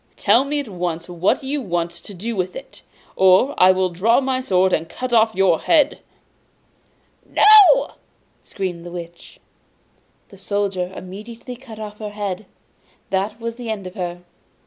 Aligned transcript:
'Tell 0.17 0.43
me 0.43 0.59
at 0.59 0.67
once 0.67 1.07
what 1.07 1.43
you 1.43 1.61
want 1.61 1.91
to 1.91 2.11
do 2.15 2.35
with 2.35 2.55
it, 2.55 2.81
or 3.15 3.53
I 3.59 3.71
will 3.71 3.89
draw 3.91 4.19
my 4.19 4.41
sword, 4.41 4.73
and 4.73 4.89
cut 4.89 5.13
off 5.13 5.35
your 5.35 5.59
head!' 5.59 5.99
'No!' 7.29 7.89
screamed 8.41 8.83
the 8.83 8.89
Witch. 8.91 9.39
The 10.29 10.39
Soldier 10.39 10.91
immediately 10.95 11.55
cut 11.55 11.77
off 11.77 11.99
her 11.99 12.09
head. 12.09 12.47
That 13.11 13.39
was 13.39 13.57
the 13.57 13.69
end 13.69 13.85
of 13.85 13.93
her! 13.93 14.23